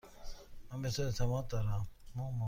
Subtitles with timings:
[0.71, 1.87] من به تو اعتماد دارم.